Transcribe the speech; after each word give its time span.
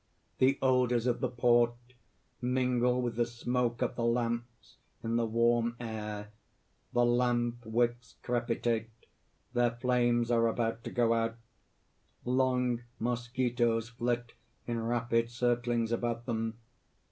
__The 0.47 0.57
odors 0.63 1.05
of 1.05 1.19
the 1.19 1.29
port 1.29 1.75
mingle 2.41 3.03
with 3.03 3.17
the 3.17 3.25
smoke 3.27 3.83
of 3.83 3.95
the 3.95 4.03
lamps 4.03 4.77
in 5.03 5.15
the 5.15 5.27
warm 5.27 5.75
air. 5.79 6.31
The 6.91 7.05
lamp 7.05 7.63
wicks 7.67 8.15
crepitate; 8.23 8.89
their 9.53 9.69
flames 9.75 10.31
are 10.31 10.47
about 10.47 10.83
to 10.85 10.89
go 10.89 11.13
out, 11.13 11.35
long 12.25 12.81
mosquitoes 12.97 13.89
flit 13.89 14.33
in 14.65 14.79
rapid 14.81 15.29
circlings 15.29 15.91
about 15.91 16.25
them. 16.25 16.57